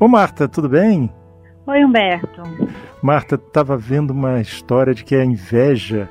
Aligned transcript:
Ô 0.00 0.08
Marta, 0.08 0.48
tudo 0.48 0.70
bem? 0.70 1.12
Oi, 1.66 1.84
Humberto. 1.84 2.42
Marta, 3.02 3.34
estava 3.34 3.76
vendo 3.76 4.12
uma 4.12 4.40
história 4.40 4.94
de 4.94 5.04
que 5.04 5.14
a 5.14 5.22
inveja 5.22 6.08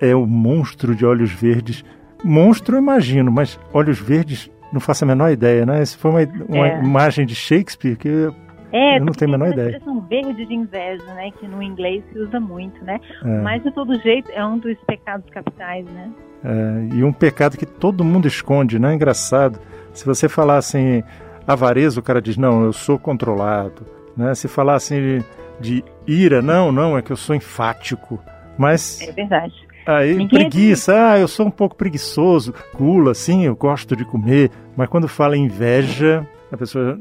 é 0.00 0.14
o 0.14 0.24
monstro 0.26 0.94
de 0.94 1.04
olhos 1.04 1.32
verdes. 1.32 1.84
Monstro 2.22 2.76
eu 2.76 2.80
imagino, 2.80 3.32
mas 3.32 3.58
olhos 3.72 3.98
verdes 3.98 4.48
não 4.72 4.78
faço 4.78 5.02
a 5.02 5.08
menor 5.08 5.32
ideia, 5.32 5.66
né? 5.66 5.82
Essa 5.82 5.98
foi 5.98 6.10
uma, 6.12 6.44
uma 6.48 6.68
é. 6.68 6.78
imagem 6.78 7.26
de 7.26 7.34
Shakespeare 7.34 7.96
que 7.96 8.32
é, 8.72 8.98
eu 8.98 9.04
não 9.04 9.12
tenho 9.12 9.34
a 9.34 9.38
menor 9.38 9.52
ideia. 9.52 9.70
Expressão 9.70 10.00
verde 10.02 10.46
de 10.46 10.54
inveja, 10.54 11.14
né? 11.14 11.30
Que 11.38 11.46
no 11.46 11.62
inglês 11.62 12.02
se 12.12 12.18
usa 12.18 12.38
muito, 12.38 12.82
né? 12.84 13.00
É. 13.24 13.40
Mas 13.40 13.62
de 13.62 13.70
todo 13.72 13.98
jeito 14.00 14.30
é 14.32 14.44
um 14.44 14.58
dos 14.58 14.76
pecados 14.86 15.28
capitais, 15.30 15.84
né? 15.86 16.10
É, 16.44 16.94
e 16.94 17.04
um 17.04 17.12
pecado 17.12 17.56
que 17.56 17.66
todo 17.66 18.04
mundo 18.04 18.28
esconde, 18.28 18.78
né? 18.78 18.94
Engraçado. 18.94 19.58
Se 19.92 20.04
você 20.04 20.28
falar 20.28 20.58
assim, 20.58 21.02
avareza, 21.46 21.98
o 21.98 22.02
cara 22.02 22.20
diz, 22.20 22.36
não, 22.36 22.64
eu 22.64 22.72
sou 22.72 22.98
controlado. 22.98 23.86
Né? 24.16 24.34
Se 24.34 24.48
falar 24.48 24.74
assim 24.74 25.24
de 25.60 25.84
ira, 26.06 26.40
não, 26.42 26.70
não, 26.70 26.96
é 26.96 27.02
que 27.02 27.10
eu 27.10 27.16
sou 27.16 27.34
enfático. 27.34 28.20
Mas. 28.56 29.00
É 29.00 29.12
verdade. 29.12 29.54
Aí, 29.86 30.14
Ninguém 30.16 30.50
preguiça, 30.50 30.92
é 30.92 31.00
ah, 31.00 31.18
eu 31.18 31.26
sou 31.26 31.46
um 31.46 31.50
pouco 31.50 31.74
preguiçoso, 31.74 32.52
gula, 32.74 33.14
sim, 33.14 33.46
eu 33.46 33.56
gosto 33.56 33.96
de 33.96 34.04
comer. 34.04 34.50
Mas 34.76 34.86
quando 34.86 35.08
fala 35.08 35.34
inveja, 35.34 36.26
a 36.50 36.56
pessoa 36.56 36.98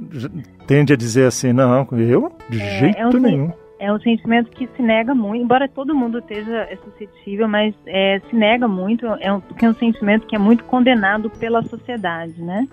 tende 0.65 0.93
a 0.93 0.97
dizer 0.97 1.25
assim, 1.25 1.53
não, 1.53 1.87
eu? 1.93 2.31
De 2.49 2.61
é, 2.61 2.79
jeito 2.79 2.97
é 2.97 3.07
um, 3.07 3.19
nenhum. 3.19 3.51
É 3.79 3.91
um 3.91 3.99
sentimento 3.99 4.49
que 4.51 4.67
se 4.75 4.81
nega 4.81 5.13
muito, 5.13 5.43
embora 5.43 5.67
todo 5.67 5.95
mundo 5.95 6.19
esteja 6.19 6.67
suscetível, 6.83 7.47
mas 7.47 7.73
é, 7.85 8.19
se 8.29 8.35
nega 8.35 8.67
muito, 8.67 9.05
é 9.05 9.31
um, 9.31 9.39
porque 9.39 9.65
é 9.65 9.69
um 9.69 9.75
sentimento 9.75 10.27
que 10.27 10.35
é 10.35 10.39
muito 10.39 10.63
condenado 10.63 11.29
pela 11.29 11.63
sociedade, 11.63 12.41
né? 12.41 12.67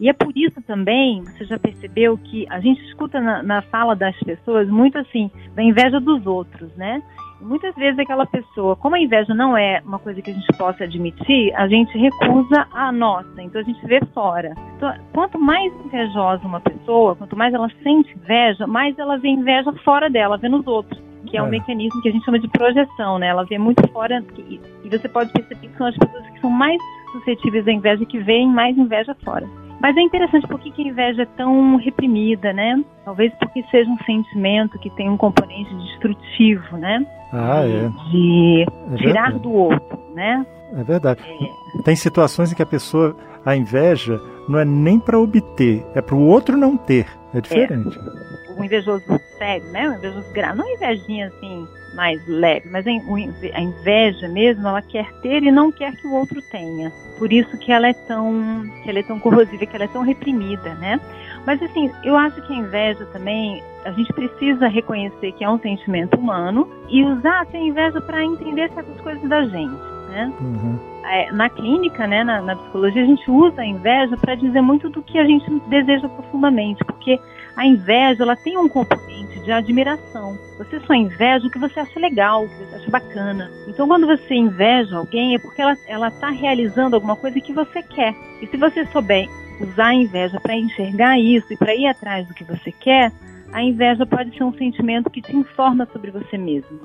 E 0.00 0.08
é 0.08 0.12
por 0.14 0.32
isso 0.34 0.60
também, 0.62 1.22
você 1.22 1.44
já 1.44 1.58
percebeu 1.58 2.16
que 2.16 2.46
a 2.48 2.58
gente 2.58 2.82
escuta 2.86 3.20
na, 3.20 3.42
na 3.42 3.62
fala 3.62 3.94
das 3.94 4.18
pessoas 4.20 4.66
muito 4.68 4.96
assim, 4.96 5.30
da 5.54 5.62
inveja 5.62 6.00
dos 6.00 6.26
outros, 6.26 6.74
né? 6.74 7.02
Muitas 7.40 7.74
vezes 7.74 7.98
aquela 7.98 8.26
pessoa, 8.26 8.76
como 8.76 8.96
a 8.96 9.00
inveja 9.00 9.34
não 9.34 9.56
é 9.56 9.82
uma 9.84 9.98
coisa 9.98 10.20
que 10.20 10.30
a 10.30 10.34
gente 10.34 10.56
possa 10.56 10.84
admitir, 10.84 11.52
a 11.54 11.66
gente 11.66 11.96
recusa 11.96 12.66
a 12.72 12.92
nossa, 12.92 13.42
então 13.42 13.60
a 13.60 13.64
gente 13.64 13.84
vê 13.86 14.00
fora. 14.14 14.54
Então, 14.76 14.94
quanto 15.12 15.38
mais 15.38 15.72
invejosa 15.84 16.46
uma 16.46 16.60
pessoa, 16.60 17.16
quanto 17.16 17.36
mais 17.36 17.52
ela 17.54 17.68
sente 17.82 18.12
inveja, 18.16 18.66
mais 18.66 18.98
ela 18.98 19.16
vê 19.16 19.28
inveja 19.28 19.72
fora 19.84 20.10
dela, 20.10 20.36
vê 20.36 20.48
nos 20.48 20.66
outros. 20.66 21.00
Que 21.26 21.36
é 21.36 21.42
um 21.42 21.46
é. 21.46 21.50
mecanismo 21.50 22.00
que 22.02 22.08
a 22.08 22.12
gente 22.12 22.24
chama 22.24 22.38
de 22.38 22.48
projeção, 22.48 23.18
né? 23.18 23.28
Ela 23.28 23.44
vê 23.44 23.58
muito 23.58 23.86
fora 23.92 24.24
e, 24.38 24.58
você 24.88 25.08
pode 25.08 25.30
perceber 25.32 25.68
que 25.68 25.76
são 25.76 25.86
as 25.86 25.96
pessoas 25.96 26.26
que 26.30 26.40
são 26.40 26.50
mais 26.50 26.80
suscetíveis 27.12 27.68
à 27.68 27.72
inveja 27.72 28.04
que 28.06 28.18
veem 28.18 28.48
mais 28.48 28.76
inveja 28.76 29.14
fora. 29.22 29.46
Mas 29.80 29.96
é 29.96 30.00
interessante 30.00 30.46
por 30.48 30.58
que 30.58 30.82
a 30.82 30.84
inveja 30.84 31.22
é 31.22 31.26
tão 31.36 31.76
reprimida, 31.76 32.52
né? 32.52 32.82
Talvez 33.04 33.32
porque 33.34 33.62
seja 33.70 33.88
um 33.88 33.98
sentimento 33.98 34.78
que 34.78 34.90
tem 34.90 35.08
um 35.08 35.16
componente 35.16 35.72
destrutivo, 35.74 36.76
né? 36.78 37.06
Ah, 37.32 37.64
é. 37.64 37.88
De 38.10 38.66
é 38.92 38.96
tirar 38.96 39.38
do 39.38 39.52
outro, 39.52 39.98
né? 40.14 40.44
É 40.76 40.82
verdade. 40.82 41.20
É. 41.22 41.82
Tem 41.82 41.96
situações 41.96 42.52
em 42.52 42.54
que 42.54 42.62
a 42.62 42.66
pessoa, 42.66 43.16
a 43.44 43.56
inveja, 43.56 44.20
não 44.48 44.58
é 44.58 44.64
nem 44.64 44.98
para 44.98 45.18
obter, 45.18 45.84
é 45.94 46.00
para 46.00 46.14
o 46.14 46.26
outro 46.26 46.56
não 46.56 46.76
ter. 46.76 47.06
É 47.32 47.40
diferente. 47.40 47.98
É. 47.98 48.60
O 48.60 48.64
invejoso 48.64 49.04
sério, 49.38 49.70
né? 49.70 49.88
O 49.88 49.94
invejoso 49.94 50.32
grave. 50.32 50.58
Não 50.58 50.68
invejinha 50.68 51.28
assim, 51.28 51.66
mais 51.94 52.24
leve, 52.26 52.68
mas 52.68 52.86
a 52.86 53.60
inveja 53.60 54.28
mesmo, 54.28 54.66
ela 54.66 54.82
quer 54.82 55.10
ter 55.22 55.42
e 55.42 55.50
não 55.50 55.72
quer 55.72 55.94
que 55.96 56.06
o 56.06 56.14
outro 56.14 56.40
tenha. 56.42 56.92
Por 57.18 57.32
isso 57.32 57.56
que 57.58 57.70
ela 57.70 57.88
é 57.88 57.92
tão, 57.92 58.64
que 58.82 58.90
ela 58.90 58.98
é 58.98 59.02
tão 59.02 59.18
corrosiva, 59.20 59.66
que 59.66 59.76
ela 59.76 59.84
é 59.84 59.88
tão 59.88 60.02
reprimida, 60.02 60.74
né? 60.74 61.00
Mas 61.46 61.62
assim, 61.62 61.90
eu 62.04 62.16
acho 62.16 62.40
que 62.42 62.52
a 62.52 62.56
inveja 62.56 63.04
também, 63.06 63.62
a 63.84 63.90
gente 63.92 64.12
precisa 64.12 64.68
reconhecer 64.68 65.32
que 65.32 65.44
é 65.44 65.50
um 65.50 65.58
sentimento 65.58 66.16
humano 66.16 66.68
e 66.88 67.04
usar 67.04 67.46
a 67.52 67.56
inveja 67.58 68.00
para 68.00 68.24
entender 68.24 68.70
certas 68.72 69.00
coisas 69.00 69.28
da 69.28 69.42
gente, 69.44 69.80
né? 70.10 70.32
Uhum. 70.40 70.78
É, 71.04 71.32
na 71.32 71.48
clínica, 71.48 72.06
né, 72.06 72.22
na, 72.22 72.42
na, 72.42 72.54
psicologia, 72.54 73.02
a 73.02 73.06
gente 73.06 73.28
usa 73.30 73.62
a 73.62 73.66
inveja 73.66 74.16
para 74.18 74.34
dizer 74.34 74.60
muito 74.60 74.88
do 74.90 75.02
que 75.02 75.18
a 75.18 75.24
gente 75.24 75.50
deseja 75.68 76.08
profundamente, 76.08 76.84
porque 76.84 77.18
a 77.56 77.66
inveja 77.66 78.22
ela 78.22 78.36
tem 78.36 78.56
um 78.58 78.68
componente 78.68 79.40
de 79.40 79.50
admiração. 79.50 80.38
Você 80.58 80.78
só 80.80 80.94
inveja 80.94 81.46
o 81.46 81.50
que 81.50 81.58
você 81.58 81.80
acha 81.80 81.98
legal, 81.98 82.44
o 82.44 82.48
que 82.48 82.54
você 82.54 82.76
acha 82.76 82.90
bacana. 82.90 83.50
Então, 83.66 83.88
quando 83.88 84.06
você 84.06 84.34
inveja 84.34 84.96
alguém, 84.96 85.34
é 85.34 85.38
porque 85.38 85.62
ela 85.62 86.08
está 86.08 86.30
realizando 86.30 86.94
alguma 86.94 87.16
coisa 87.16 87.40
que 87.40 87.52
você 87.52 87.82
quer. 87.82 88.14
E 88.40 88.46
se 88.46 88.56
você 88.56 88.84
souber 88.86 89.28
usar 89.60 89.88
a 89.88 89.94
inveja 89.94 90.40
para 90.40 90.54
enxergar 90.54 91.18
isso 91.18 91.52
e 91.52 91.56
para 91.56 91.74
ir 91.74 91.86
atrás 91.86 92.26
do 92.26 92.34
que 92.34 92.44
você 92.44 92.72
quer, 92.72 93.12
a 93.52 93.62
inveja 93.62 94.06
pode 94.06 94.36
ser 94.36 94.44
um 94.44 94.52
sentimento 94.54 95.10
que 95.10 95.20
te 95.20 95.36
informa 95.36 95.86
sobre 95.92 96.10
você 96.10 96.38
mesmo. 96.38 96.80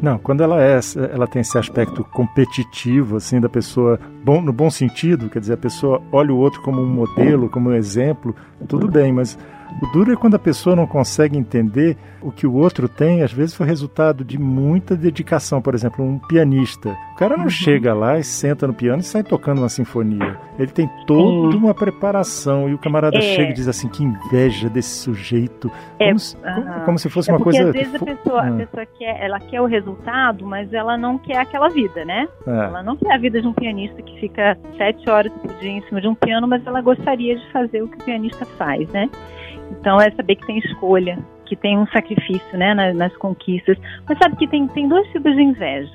Não, 0.00 0.18
quando 0.18 0.42
ela 0.42 0.62
é, 0.62 0.80
ela 1.12 1.26
tem 1.26 1.42
esse 1.42 1.56
aspecto 1.58 2.02
competitivo, 2.04 3.16
assim, 3.16 3.40
da 3.40 3.48
pessoa, 3.48 4.00
bom, 4.24 4.40
no 4.40 4.52
bom 4.52 4.70
sentido, 4.70 5.28
quer 5.28 5.40
dizer, 5.40 5.54
a 5.54 5.58
pessoa 5.58 6.02
olha 6.10 6.32
o 6.32 6.38
outro 6.38 6.62
como 6.62 6.80
um 6.80 6.86
modelo, 6.86 7.50
como 7.50 7.70
um 7.70 7.74
exemplo, 7.74 8.34
tudo 8.66 8.88
bem, 8.88 9.12
mas 9.12 9.38
o 9.80 9.86
duro 9.92 10.12
é 10.12 10.16
quando 10.16 10.34
a 10.34 10.38
pessoa 10.38 10.76
não 10.76 10.86
consegue 10.86 11.36
entender 11.36 11.96
o 12.20 12.30
que 12.30 12.46
o 12.46 12.54
outro 12.54 12.88
tem, 12.88 13.22
às 13.22 13.32
vezes 13.32 13.54
foi 13.54 13.66
resultado 13.66 14.24
de 14.24 14.38
muita 14.38 14.96
dedicação. 14.96 15.60
Por 15.60 15.74
exemplo, 15.74 16.04
um 16.04 16.18
pianista. 16.18 16.96
O 17.12 17.16
cara 17.16 17.36
não 17.36 17.44
uhum. 17.44 17.50
chega 17.50 17.94
lá 17.94 18.18
e 18.18 18.24
senta 18.24 18.66
no 18.66 18.74
piano 18.74 19.00
e 19.00 19.04
sai 19.04 19.22
tocando 19.22 19.58
uma 19.58 19.68
sinfonia. 19.68 20.38
Ele 20.58 20.70
tem 20.70 20.88
toda 21.06 21.56
uma 21.56 21.74
preparação 21.74 22.68
e 22.68 22.74
o 22.74 22.78
camarada 22.78 23.18
é. 23.18 23.20
chega 23.20 23.50
e 23.50 23.54
diz 23.54 23.68
assim: 23.68 23.88
que 23.88 24.02
inveja 24.02 24.68
desse 24.68 25.02
sujeito. 25.02 25.70
É. 25.98 26.06
Como, 26.06 26.18
se, 26.18 26.36
como, 26.36 26.84
como, 26.84 26.98
se 26.98 27.08
fosse 27.08 27.30
é 27.30 27.34
uma 27.34 27.42
coisa. 27.42 27.64
Às 27.64 27.72
vezes 27.72 27.94
a 27.94 28.04
pessoa, 28.04 28.40
a 28.40 28.48
ah. 28.48 28.52
pessoa 28.52 28.86
quer, 28.86 29.24
ela 29.24 29.40
quer 29.40 29.60
o 29.60 29.66
resultado, 29.66 30.46
mas 30.46 30.72
ela 30.72 30.96
não 30.96 31.18
quer 31.18 31.38
aquela 31.38 31.68
vida, 31.68 32.04
né? 32.04 32.28
É. 32.46 32.50
Ela 32.50 32.82
não 32.82 32.96
quer 32.96 33.14
a 33.14 33.18
vida 33.18 33.40
de 33.40 33.46
um 33.46 33.52
pianista 33.52 34.00
que 34.02 34.20
fica 34.20 34.56
sete 34.76 35.08
horas 35.08 35.32
por 35.32 35.52
dia 35.58 35.70
em 35.70 35.82
cima 35.82 36.00
de 36.00 36.08
um 36.08 36.14
piano, 36.14 36.46
mas 36.46 36.66
ela 36.66 36.80
gostaria 36.80 37.36
de 37.36 37.52
fazer 37.52 37.82
o 37.82 37.88
que 37.88 37.96
o 37.96 38.04
pianista 38.04 38.44
faz, 38.44 38.88
né? 38.90 39.08
Então 39.80 40.00
é 40.00 40.10
saber 40.10 40.36
que 40.36 40.46
tem 40.46 40.58
escolha, 40.58 41.18
que 41.46 41.56
tem 41.56 41.78
um 41.78 41.86
sacrifício 41.88 42.58
né, 42.58 42.74
nas, 42.74 42.96
nas, 42.96 43.16
conquistas. 43.16 43.76
Mas 44.08 44.18
sabe 44.18 44.36
que 44.36 44.46
tem, 44.46 44.66
tem 44.68 44.88
dois 44.88 45.06
tipos 45.10 45.34
de 45.34 45.42
inveja. 45.42 45.92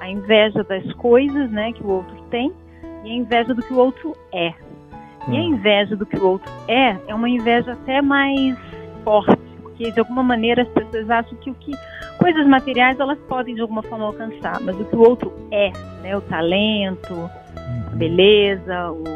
A 0.00 0.08
inveja 0.08 0.62
das 0.64 0.92
coisas 0.94 1.50
né, 1.50 1.72
que 1.72 1.82
o 1.82 1.88
outro 1.88 2.16
tem 2.30 2.52
e 3.04 3.10
a 3.10 3.14
inveja 3.14 3.54
do 3.54 3.62
que 3.62 3.72
o 3.72 3.78
outro 3.78 4.16
é. 4.32 4.52
E 5.28 5.36
a 5.36 5.40
hum. 5.40 5.54
inveja 5.54 5.96
do 5.96 6.06
que 6.06 6.16
o 6.16 6.26
outro 6.26 6.50
é 6.68 6.96
é 7.08 7.14
uma 7.14 7.28
inveja 7.28 7.72
até 7.72 8.00
mais 8.00 8.56
forte, 9.02 9.36
porque 9.62 9.90
de 9.90 9.98
alguma 9.98 10.22
maneira 10.22 10.62
as 10.62 10.68
pessoas 10.68 11.10
acham 11.10 11.36
que 11.38 11.50
o 11.50 11.54
que 11.54 11.72
coisas 12.18 12.46
materiais 12.46 12.98
elas 12.98 13.18
podem 13.28 13.54
de 13.54 13.60
alguma 13.60 13.82
forma 13.82 14.06
alcançar, 14.06 14.60
mas 14.60 14.78
o 14.80 14.84
que 14.84 14.96
o 14.96 15.00
outro 15.00 15.32
é, 15.50 15.70
né, 16.02 16.16
o 16.16 16.20
talento, 16.20 17.12
a 17.12 17.90
uhum. 17.92 17.96
beleza, 17.96 18.92
o 18.92 19.15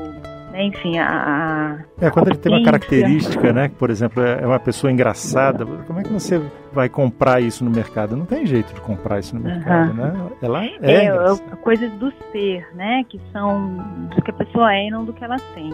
né? 0.51 0.65
Enfim, 0.65 0.99
a. 0.99 1.79
É, 2.01 2.11
quando 2.11 2.29
ele 2.29 2.39
tem 2.39 2.53
uma 2.53 2.65
característica, 2.65 3.53
né? 3.53 3.71
Por 3.79 3.91
exemplo, 3.91 4.23
é 4.23 4.47
uma 4.47 4.59
pessoa 4.59 4.93
engraçada, 4.93 5.65
como 5.65 6.01
é 6.01 6.03
que 6.03 6.13
você 6.13 6.41
vai 6.73 6.89
comprar 6.89 7.41
isso 7.41 7.65
no 7.65 7.71
mercado? 7.71 8.17
Não 8.17 8.27
tem 8.27 8.47
jeito 8.47 8.75
de 8.75 8.81
comprar 8.81 9.19
isso 9.21 9.35
no 9.35 9.43
mercado, 9.43 9.95
né? 9.95 10.13
Ela 10.43 10.65
é. 10.65 10.79
é, 10.83 11.05
é 11.07 11.57
coisas 11.63 11.91
do 11.93 12.13
ser, 12.33 12.67
né? 12.75 13.05
Que 13.09 13.21
são 13.33 13.77
do 14.15 14.23
que 14.23 14.31
a 14.31 14.35
pessoa 14.35 14.75
é 14.75 14.87
e 14.87 14.91
não 14.91 15.05
do 15.05 15.13
que 15.13 15.25
ela 15.25 15.37
tem. 15.55 15.73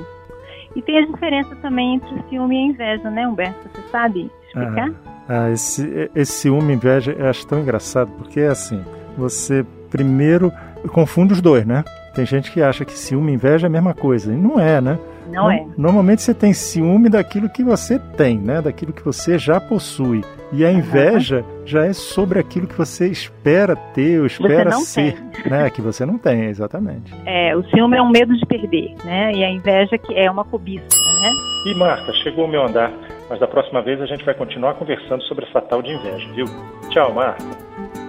E 0.74 0.82
tem 0.82 0.98
a 0.98 1.06
diferença 1.06 1.56
também 1.56 1.94
entre 1.94 2.22
ciúme 2.28 2.56
e 2.56 2.66
inveja, 2.66 3.10
né, 3.10 3.26
Humberto? 3.26 3.58
Você 3.72 3.82
sabe 3.90 4.30
explicar? 4.46 4.90
Ah, 5.26 5.44
ah 5.44 5.50
esse, 5.50 6.10
esse 6.14 6.32
ciúme 6.32 6.72
e 6.72 6.76
inveja 6.76 7.12
eu 7.12 7.28
acho 7.28 7.46
tão 7.46 7.60
engraçado, 7.60 8.12
porque 8.18 8.40
é 8.40 8.48
assim, 8.48 8.84
você 9.16 9.64
primeiro 9.90 10.52
confunde 10.92 11.32
os 11.32 11.40
dois, 11.40 11.64
né? 11.64 11.82
Tem 12.16 12.24
gente 12.24 12.50
que 12.50 12.62
acha 12.62 12.82
que 12.82 12.98
ciúme 12.98 13.30
e 13.30 13.34
inveja 13.34 13.66
é 13.66 13.68
a 13.68 13.70
mesma 13.70 13.92
coisa. 13.92 14.32
E 14.32 14.36
não 14.36 14.58
é, 14.58 14.80
né? 14.80 14.98
Não 15.30 15.50
é. 15.50 15.66
Normalmente 15.76 16.22
você 16.22 16.32
tem 16.32 16.54
ciúme 16.54 17.10
daquilo 17.10 17.46
que 17.50 17.62
você 17.62 17.98
tem, 17.98 18.38
né? 18.38 18.62
Daquilo 18.62 18.90
que 18.90 19.04
você 19.04 19.38
já 19.38 19.60
possui. 19.60 20.24
E 20.50 20.64
a 20.64 20.72
inveja 20.72 21.40
uhum. 21.42 21.66
já 21.66 21.84
é 21.84 21.92
sobre 21.92 22.38
aquilo 22.38 22.66
que 22.66 22.78
você 22.78 23.06
espera 23.06 23.76
ter 23.76 24.18
ou 24.18 24.24
espera 24.24 24.72
ser, 24.72 25.12
tem. 25.12 25.44
né? 25.52 25.68
Que 25.68 25.82
você 25.82 26.06
não 26.06 26.16
tem, 26.16 26.44
exatamente. 26.44 27.12
É, 27.26 27.54
o 27.54 27.62
ciúme 27.64 27.98
é 27.98 28.02
um 28.02 28.08
medo 28.08 28.34
de 28.34 28.46
perder, 28.46 28.94
né? 29.04 29.32
E 29.32 29.44
a 29.44 29.50
inveja 29.50 29.98
que 29.98 30.14
é 30.14 30.30
uma 30.30 30.44
cobiça, 30.44 30.86
né? 31.20 31.30
E 31.66 31.78
Marta, 31.78 32.14
chegou 32.22 32.46
o 32.46 32.48
meu 32.48 32.64
andar, 32.64 32.90
mas 33.28 33.38
da 33.38 33.46
próxima 33.46 33.82
vez 33.82 34.00
a 34.00 34.06
gente 34.06 34.24
vai 34.24 34.32
continuar 34.32 34.72
conversando 34.74 35.22
sobre 35.24 35.44
essa 35.44 35.60
tal 35.60 35.82
de 35.82 35.92
inveja, 35.92 36.32
viu? 36.32 36.46
Tchau, 36.88 37.12
Marta. 37.12 37.44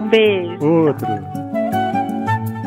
Um 0.00 0.08
beijo. 0.08 0.64
Outro. 0.64 1.08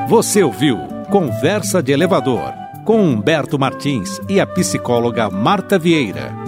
Você 0.08 0.44
ouviu 0.44 0.91
Conversa 1.12 1.84
de 1.84 1.92
Elevador, 1.92 2.54
com 2.86 3.02
Humberto 3.02 3.60
Martins 3.60 4.22
e 4.30 4.40
a 4.40 4.48
psicóloga 4.48 5.30
Marta 5.30 5.78
Vieira. 5.78 6.41